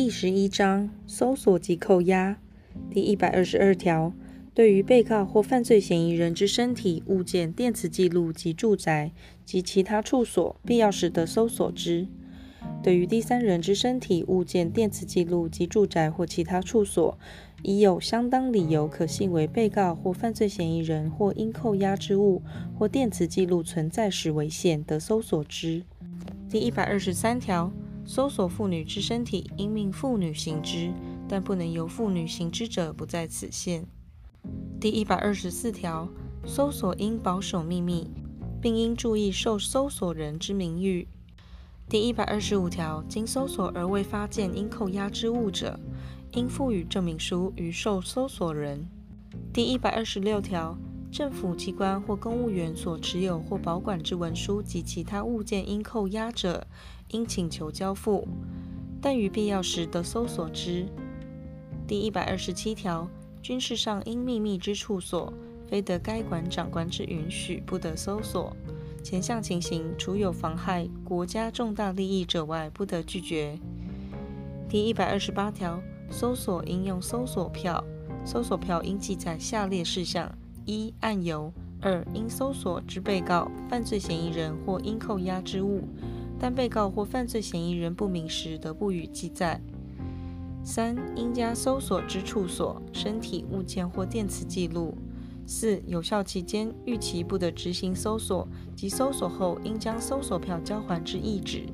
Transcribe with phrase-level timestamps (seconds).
[0.00, 2.38] 第十一章搜索及扣押
[2.88, 4.12] 第一百二十二条，
[4.54, 9.10] 对于被告或犯罪嫌疑人之身体、物件、电磁记录及住宅
[9.44, 12.06] 及其他处所，必要时得搜索之；
[12.80, 17.18] 对于第三人之身体、物件、电磁记录及住宅或其他处所，
[17.64, 22.40] 已有相当理由可信为被告或犯罪嫌疑人或应扣押之物
[22.78, 25.82] 或电磁记录存在时为限，得搜索之。
[26.48, 27.72] 第一百二十三条，
[28.08, 30.94] 搜索妇女之身体，应命妇女行之，
[31.28, 33.84] 但不能由妇女行之者不在此限。
[34.80, 36.08] 第一百二十四条，
[36.46, 38.10] 搜索应保守秘密，
[38.62, 41.06] 并应注意受搜索人之名誉。
[41.86, 45.78] 第一百二十五条，经搜索而未发现应扣押之物者，
[46.32, 48.88] 应附予证明书于受搜索人。
[49.52, 50.78] 第一百二十六条，
[51.10, 56.66] 政府机关或公务员所持有或保管之文书及其他物件应扣押者，
[57.08, 58.28] 应请求交付，
[59.00, 60.86] 但于必要时得搜索之。
[61.86, 63.08] 第一百二十七条，
[63.42, 65.32] 军事上应秘密之处所，
[65.66, 68.54] 非得该馆长官之允许，不得搜索。
[69.02, 73.58] 前项情形，除有妨害国家重大利益者外，不得拒绝。
[74.68, 77.82] 第一百二十八条，搜索应用搜索票，
[78.26, 80.30] 搜索票应记载下列事项：
[80.68, 85.88] 一、案由；二、应搜索之被告、犯罪嫌疑人或应扣押之物，
[86.38, 89.58] 但被告或犯罪嫌疑人不明时，得不予记载；
[90.62, 94.94] 三、应加搜索之处所、身体、物件或电磁记录。
[95.46, 98.46] 四、有效期间，逾期不得执行搜索，
[98.76, 101.64] 及搜索后应将搜索票交还之意旨。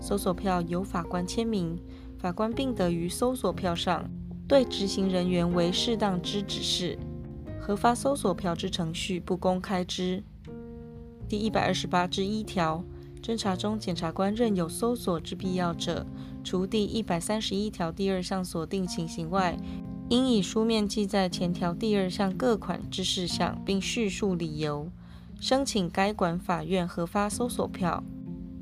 [0.00, 1.78] 搜索票由法官签名，
[2.18, 4.10] 法官并得于搜索票上
[4.48, 6.98] 对执行人员为适当之指示。
[7.66, 10.22] 核发搜索票之程序不公开之。
[11.26, 12.84] 第一百二十八之一条，
[13.22, 16.06] 侦查中检察官认有搜索之必要者，
[16.44, 19.56] 除第一百三十一条第二项所定情形外，
[20.10, 24.90] 应以书面记载前条第二项各款之事项，并叙述理由，
[25.40, 28.04] 申请该管法院核发搜索票。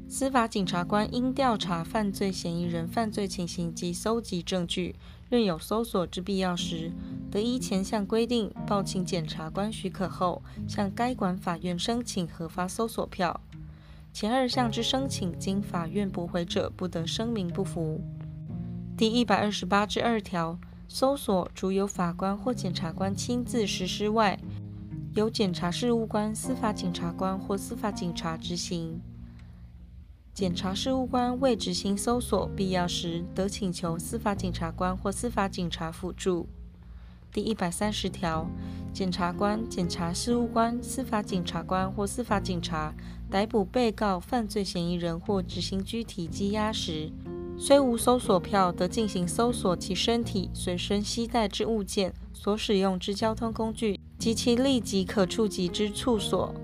[0.06, 4.94] 司法警察官应调查犯罪嫌疑人犯罪情形及搜集证据，
[5.28, 6.92] 任有搜索之必要时，
[7.32, 13.40] 得依前项规定报请检察官许可后，向该管法院申请核发搜索票。
[14.12, 18.00] 前二项之申请经法院驳回者，不得声明不服。
[18.96, 20.58] 第一百二十八之二条。
[20.88, 24.38] 搜索除由法官或检察官亲自实施外，
[25.14, 29.00] 由检察事务官、司法警察官或司法警察执行。
[30.34, 36.46] 检察事务官未执行搜索，必要时得请求司法警察官或司法警察辅助。
[37.32, 38.46] 第一百三十条，
[38.92, 42.92] 检察官、检察事务官、司法警察官或司法警察
[43.30, 47.10] 逮捕被告、犯罪嫌疑人或执行拘提羁押时，
[47.58, 56.54] 虽无搜索票，得进行搜索其身体、随身携带之物件、所使用之交通工具及其立即可触及之处所。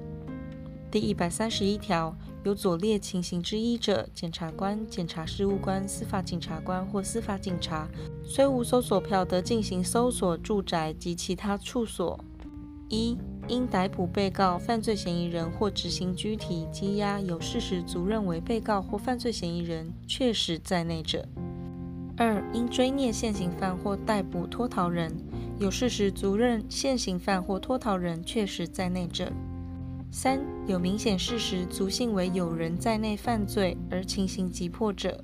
[0.91, 7.89] 第一百三十一条，有左列情形之一者，检察官、检察事务官、司法警察官或司法警察，
[8.25, 12.19] 虽无搜索票，得进行搜索住宅及其他处所。
[12.89, 13.19] 一
[13.49, 21.21] 因逮捕被告、犯罪嫌疑人或执行拘提、羁押有事实足认为被告或犯罪嫌疑人确实在内者；
[22.17, 25.15] 二因追蹑现行犯或逮捕脱逃人，
[25.59, 29.27] 有事实足认现行犯或脱逃人确实在内者；
[30.11, 35.23] 三有明显事实足信为有人在内犯罪而情形急迫者。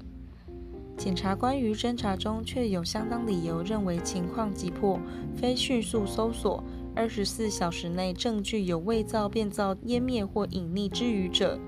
[0.96, 5.00] 检察官于侦查中确有相当理由认为情况急迫，
[5.34, 6.62] 非迅速搜索。
[6.94, 11.58] 二十四小时内证据有伪造、变造、湮灭或隐匿之余者，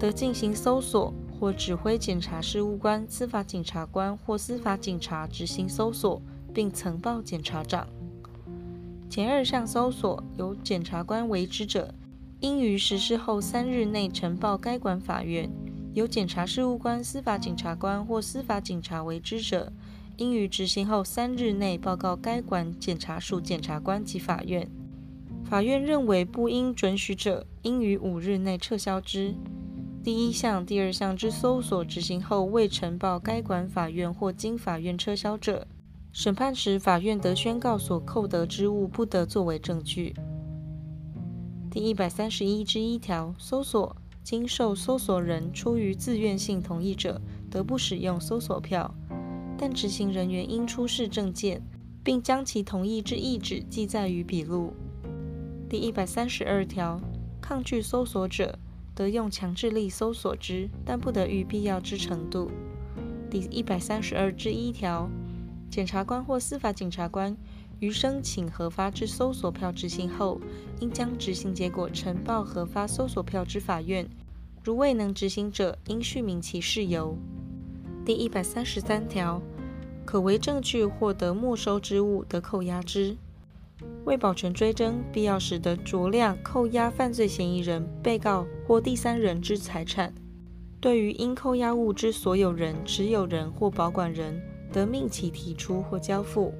[0.00, 6.20] 得进行搜索或指挥检察事务官、司法警察官或司法警察执行搜索，
[6.52, 7.86] 并呈报检察长。
[9.08, 11.94] 前二项搜索由检察官为之者，
[12.40, 15.50] 应于实施后三日内呈报该管法院；
[15.92, 19.72] 由检察事务官、司法警察官或司法警察为之者，
[20.18, 24.70] 应于执行后三日内报告该管检察署检察官及法院。
[25.44, 29.34] 法院认为不应准许者，应于五日内撤销之。
[30.04, 35.66] 第一项、第二项之搜索执行后未呈报该管法院或经法院撤销者，
[36.12, 40.14] 审判时法院得宣告所扣得之物不得作为证据。
[41.70, 47.20] 第一百三十一之一条，搜索经受搜索人出于自愿性同意者，
[47.50, 48.94] 得不使用搜索票。
[49.58, 51.62] 但执行人员应出示证件，
[52.02, 54.72] 并将其同意之意旨记载于笔录。
[55.68, 56.98] 第一百三十二条，
[57.40, 58.58] 抗拒搜索者，
[58.94, 62.50] 得用强制力搜索之，但不得逾必要之程度。
[63.30, 65.10] 第一百三十二之一条，
[65.70, 67.36] 检察官或司法检察官
[67.80, 70.40] 于申请核发之搜索票执行后，
[70.80, 74.08] 应将执行结果呈报核发搜索票之法院。
[74.64, 77.16] 如未能执行者，应叙明其事由。
[78.04, 79.40] 第一百三十三条，
[80.04, 83.16] 可为证据获得没收之物，得扣押之。
[84.04, 90.12] 为保全追侦，必要时得酌量扣押犯罪嫌疑人、被告或第三人之财产。
[90.80, 94.42] 对于应扣押物之所有人、持有人或保管人，
[94.72, 96.52] 得命其提出或交付。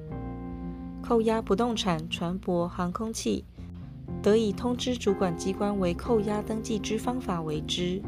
[1.01, 3.43] 扣押不动产、船舶、航空器，
[4.21, 8.01] 得以通知主管机关为扣押登记之方法为之。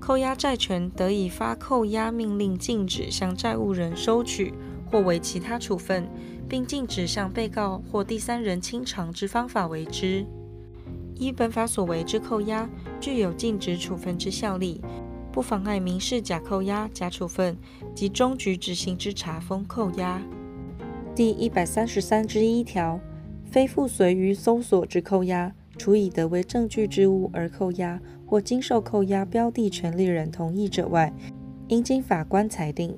[0.00, 4.52] 扣押债权，得以发扣押命令，禁止向债务人收取
[4.90, 6.08] 或为其他处分。
[6.52, 10.26] 并禁止向被告或第三人清偿之方法为之。
[11.14, 12.68] 依本法所为之扣押，
[13.00, 14.82] 具有禁止处分之效力，
[15.32, 17.56] 不妨碍民事假扣押、假处分
[17.94, 20.20] 及终局执行之查封扣押。
[21.14, 22.98] 第一百三十三之一条，
[23.44, 31.12] 非附随于搜索之扣押，除以得为证据之物而扣押，或经受扣押标的权利人同意者外，
[31.68, 32.96] 应经法官裁定。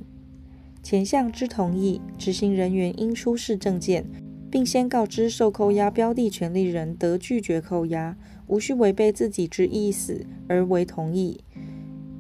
[0.81, 4.06] 前项之同意，执行人员应出示证件，
[4.49, 11.40] 并先告知受扣押标的权利人得拒绝扣押，无需违背自己之意思而为同意，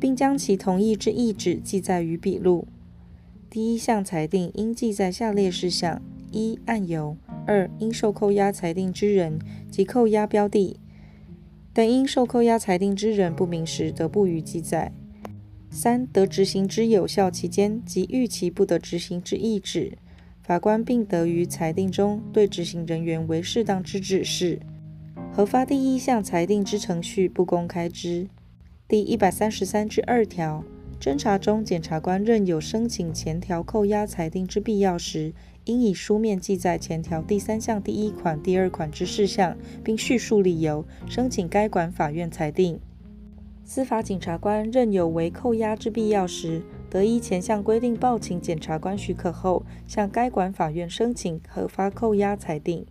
[0.00, 2.66] 并将其同意之意旨记载于笔录。
[3.54, 6.02] 第一项裁定应记载下列事项：
[6.32, 7.16] 一、案由；
[7.46, 9.38] 二、应受扣押裁定之人
[9.70, 10.80] 及扣押标的。
[11.72, 14.90] 但因受扣押裁定之人不明时，得不予记载。
[15.70, 19.96] 三、得执行之有效期间及逾期不得执行之意旨，
[20.42, 24.58] 法官并得于裁定中对执行人员为适当之指示。
[25.32, 28.26] 核发第一项裁定之程序不公开之。
[28.88, 30.64] 第一百三十三之二条，
[31.00, 42.80] 侦查中检察官认有申请前条扣押裁定之必要时，应以书面记载前条第三项第一款、第二款之事项，并叙述理由，申请该管法院裁定。
[43.64, 52.84] 司法警察官认有为扣押之必要时，得依前项规定报请检察官许可后，向该管法院申请核发扣押裁定。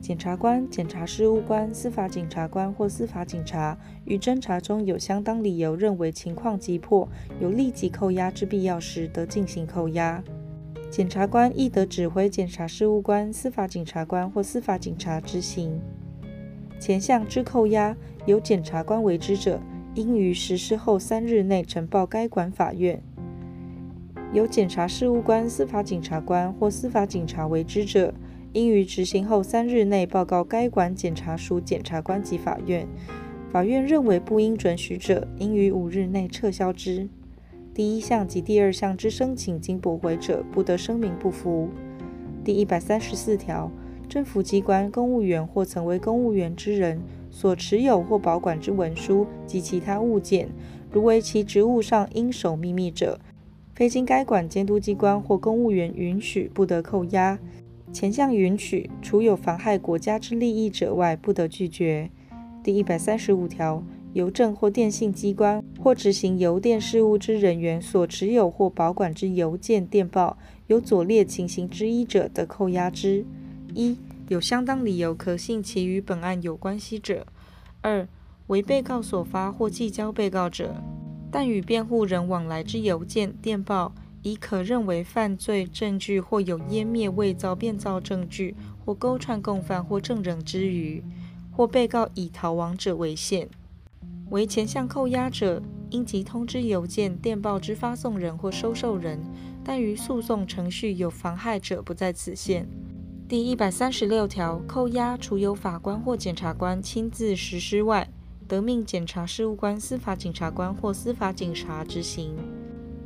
[0.00, 7.08] 检察官、检察事务官、司法警察官或司法警察于侦查中有相当理由认为情况急迫，
[7.40, 10.22] 有立即扣押之必要时，得进行扣押。
[10.90, 15.78] 检察官亦得指挥检察事务官、司法警察官或司法警察执行。
[16.80, 17.94] 前项之扣押，
[18.24, 19.60] 由检察官为之者，
[19.94, 23.02] 应于实施后三日内呈报该管法院。
[24.32, 28.14] 由检察事务官、司法警察官或司法警察为之者，
[28.52, 32.86] 应于执行后三日内报告该管检察署检察官及法院。
[33.50, 37.08] 法院认为不应准许者，应于五日内撤销之。
[37.72, 41.68] 第一项及第二项之申请经驳回者，不得声明不服。
[42.44, 43.70] 第一百三十四条，
[44.08, 50.48] 政府机关公务员或曾为公务员之人，所持有或保管之文书及其他物件，
[50.90, 53.20] 如为其职务上应守秘密者，
[53.74, 57.38] 非经该管监督机关或公务员允许，不得扣押。
[57.92, 62.10] 前项允许，除有妨害国家之利益者外，不得拒绝。
[62.62, 63.82] 第一百三十五条，
[64.12, 70.36] 邮政或电信机关或执行邮电事务之人员所持有或保管之邮件、电报，
[70.66, 73.24] 有左列情形之一者，得扣押之：
[73.74, 73.96] 一、
[74.28, 77.24] 有相当理由可信其与本案有关系者；
[77.80, 78.06] 二、
[78.48, 80.76] 为被告所发或寄交被告者，
[81.30, 83.94] 但与辩护人往来之邮件、电报，
[84.28, 88.54] 已可认为犯罪证据或有湮灭、伪造、变造证据
[88.84, 91.02] 或勾串共犯或证人之余，
[91.50, 93.48] 或被告以逃亡者为限。
[94.28, 99.18] 为前项扣押者，应即通知邮件、电报之发送人或收受人，
[99.64, 102.68] 但于诉讼程序有妨害者，不在此限。
[103.26, 108.06] 第一百三十六条，扣押除由法官或检察官亲自实施外，
[108.46, 112.36] 得命检察事务官、司法警察官或司法警察执行。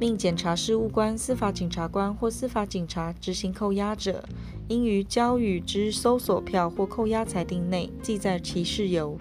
[0.02, 4.24] 命检察事务官、司法警察官或司法警察执行扣押者，
[4.66, 9.16] 应于交予之搜索票或扣押裁定内记载其事由。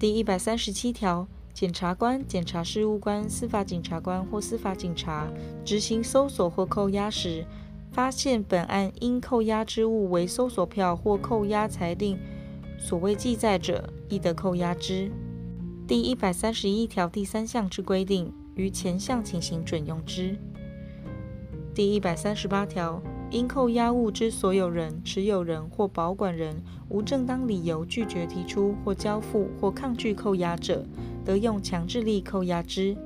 [0.00, 5.28] 第一百三十七条，检察官、检察事务官、司法警察官或司法警察
[5.64, 7.46] 执行搜索或扣押时，
[7.92, 12.18] 发现本案应扣押之物为搜索票或扣押裁定
[12.76, 15.12] 所谓记载者，亦得扣押之。
[15.86, 20.36] 第一百三十一条第三项之规定，于前项情形准用之。
[21.74, 30.84] 第一百三十八条，因扣押物之所有人、持有人或保管人无正当理由拒绝提出或交付或抗拒扣押者，
[31.24, 32.96] 得用强制力扣押之。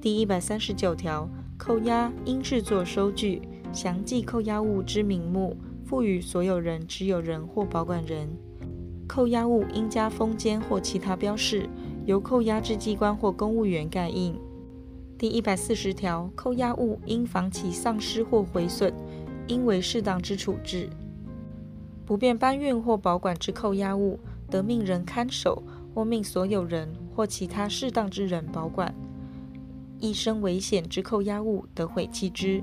[0.00, 1.28] 第一百三十九条。
[1.58, 3.40] 扣押应制作收据，
[3.72, 5.56] 详记扣押物之名目，
[5.86, 8.28] 赋予所有人、持有人或保管人。
[9.08, 11.66] 扣押物应加封缄或其他标示，
[12.06, 14.38] 由扣押之机关或公务员盖印。
[15.18, 18.94] 第一百四十条，扣押物应防其丧失或毁损，
[19.48, 20.88] 应为适当之处置。
[22.04, 28.94] 不便搬运或保管之扣押物，得命人看守，或命所有人或其他适当之人保管。
[29.98, 32.62] 易生危险之扣押物，得毁弃之。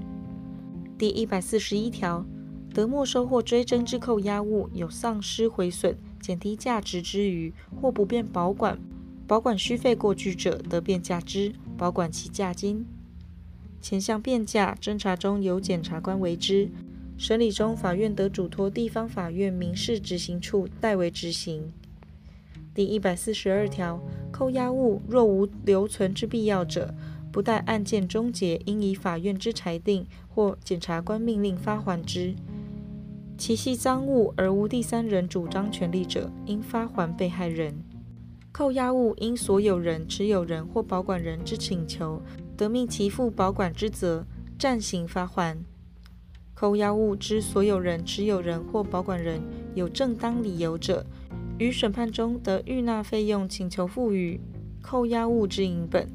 [0.97, 2.25] 第一百四十一条，
[2.73, 8.79] 得没收或追征之扣押物，有丧失、毁损、减低价值之余，或不便保管，
[9.25, 11.53] 保管需费过巨者，得变价之。
[11.77, 12.85] 保管其价金，
[13.81, 16.69] 前项变价，侦查中由检察官为之；
[17.17, 21.73] 审理中，法院得嘱托地方法院民事执行处代为执行。
[22.75, 24.01] 第一百四十二条，
[24.31, 26.93] 扣押物若无留存之必要者，
[27.31, 32.35] 不待案件终结，应以法院之裁定或检察官命令发还之。
[33.37, 37.75] 其系赃物而无第三人主张权利者，应发还被害人。
[38.53, 42.21] 扣押物因所有人、持有人或保管人之请求，
[42.55, 44.27] 得命其负保管之责，
[44.59, 45.57] 暂行发还。
[46.53, 49.41] 扣押物之所有人、持有人或保管人
[49.73, 51.03] 有正当理由者，
[51.57, 54.39] 于审判中得预纳费用，请求赋予
[54.83, 56.07] 扣押物之银本。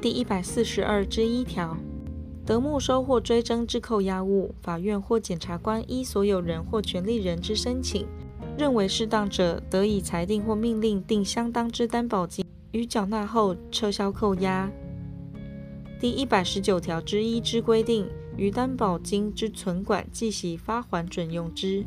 [0.00, 1.76] 第一百四十二之一条，
[2.46, 8.06] 得没收或追征之扣押物，法院或检察官依所有人或权利人之申请。
[8.56, 14.70] 认为适当者，得以裁定或命令定相当之担保金，于缴纳后撤销扣押。
[15.98, 18.06] 第一百十九条之一之规定，
[18.36, 21.84] 于担保金之存管计息发还准用之。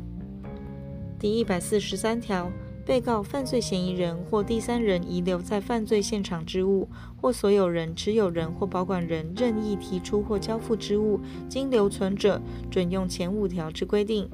[1.18, 2.50] 第一百四十三条，
[2.84, 6.86] 被告、犯罪嫌疑人或第三人遗留在犯罪现场之物，
[7.20, 14.28] 或所有人、持有人或保管人任意提出或交付之物，经留存者，准用前五条之规定。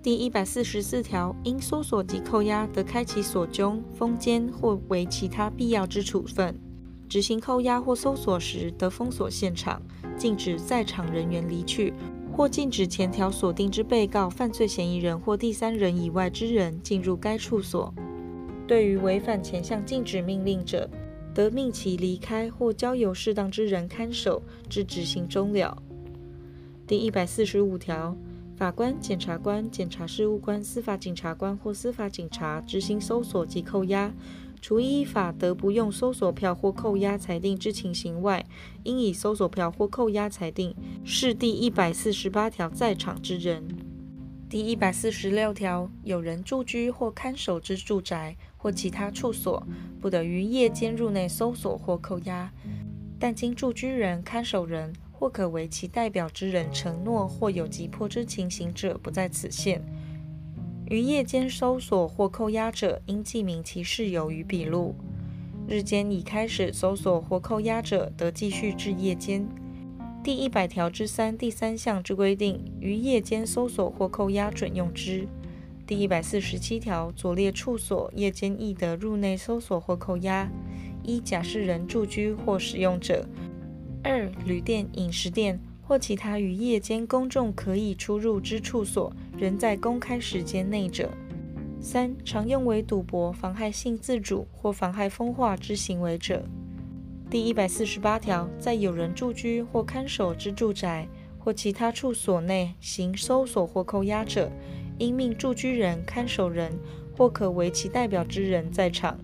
[0.00, 6.54] 第一百四十四条，因搜索及扣押，得开启锁中、封缄或为其他必要之处分。
[7.08, 9.82] 执行扣押或搜索时，得封锁现场，
[10.16, 11.92] 禁止在场人员离去，
[12.32, 17.92] 或禁止前条锁定之被告、犯罪嫌疑人或第三人以外之人进入该处所。
[18.68, 20.88] 对于违反前项禁止命令者，
[21.34, 25.76] 得命其离开或交由适当之人看守，至执行终了。
[26.86, 28.16] 第一百四十五条。
[28.58, 34.12] 法官、检察官、检察事务官、司法警察官或司法警察执行搜索及扣押，
[34.60, 38.44] 除依法得不用搜索票或扣押裁定之情形外，
[38.82, 40.74] 应以搜索票或扣押裁定
[41.04, 43.62] 是第一百四十八条在场之人。
[44.50, 49.64] 第一百四十六条，有人住居或看守之住宅或其他处所，
[50.00, 52.50] 不得于夜间入内搜索或扣押，
[53.20, 54.92] 但经住居人、看守人。
[55.18, 59.82] 或可为其代表之人承诺或有急迫之情形者，不在此限。
[60.88, 64.94] 于夜间搜索或扣押者，应记明其事由于笔录。
[65.66, 69.44] 日间已开始搜索或扣押者，得继续至夜间。
[70.22, 75.26] 第一百条之三第三项之规定，于夜间搜索或扣押准用之。
[75.84, 80.48] 第一百四十七条左列处所，夜间亦得入内搜索或扣押：
[81.02, 83.26] 一、假释人住居或使用者。
[84.02, 91.08] 二、旅店、饮食店或其他于夜间公众可以出入之处所，仍在公开时间内者；
[91.80, 96.44] 三、常用为赌博、妨害性自主或妨害风化之行为者。
[97.30, 101.06] 第一百四十八条，在有人住居或看守之住宅
[101.38, 104.50] 或其他处所内行搜索或扣押者，
[104.98, 106.72] 应命住居人、看守人
[107.16, 109.18] 或可为其代表之人在场。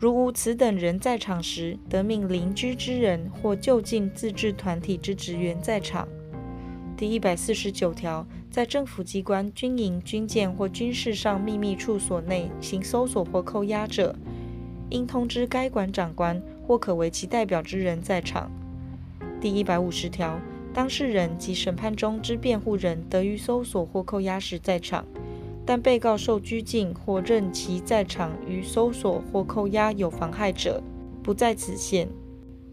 [0.00, 6.08] 如无此等人在场时，得命邻居之人或就近自治团体之职员在场。
[6.96, 14.16] 第一百四十九条，在政府机关、军营、军舰或军事上秘密处所内行搜索或扣押者，
[14.88, 18.50] 应通知该馆长官或可为其代表之人在场。
[19.38, 20.40] 第一百五十条，
[20.72, 25.04] 当事人及审判中之辩护人得于搜索或扣押时在场。
[25.70, 30.82] 但被告受拘禁或任其在场于搜索或扣押有妨害者，
[31.22, 32.08] 不在此限。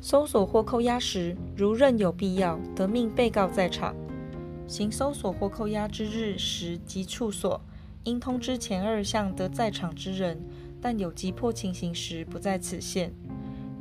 [0.01, 3.95] 搜索或扣押时，如认有必要，得命被告在场。
[4.65, 7.61] 行搜索或扣押之日、时及处所，
[8.05, 10.41] 应通知前二项得在场之人，
[10.81, 13.13] 但有急迫情形时，不在此限。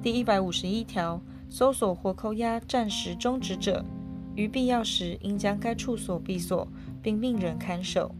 [0.02, 3.82] 第一百五十一条，搜索或扣押暂时终止者，
[4.34, 6.68] 于必要时，应将该处所闭锁，
[7.00, 8.14] 并命人看守。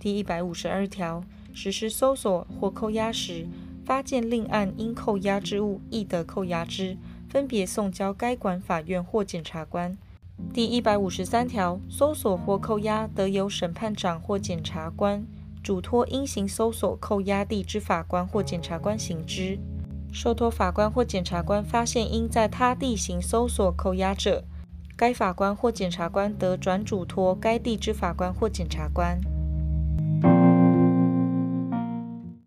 [0.00, 3.46] 第一百五十二条，实施搜索或扣押时，
[3.84, 6.96] 发现另案应扣押之物，亦得扣押之，
[7.28, 9.98] 分别送交该管法院或检察官。
[10.54, 15.22] 第一百五十三条，搜索或扣押得由审判长或检察官
[15.62, 19.58] 嘱托应行搜索、扣押地之法官或检察官行之。
[20.10, 24.44] 受托法官或检察官发现应在他地行搜索、扣押者，
[24.96, 29.20] 该法官或检察官得转嘱托该地之法官或检察官。